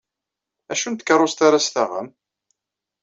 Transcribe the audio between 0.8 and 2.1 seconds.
n tkerrust ara s-taɣem?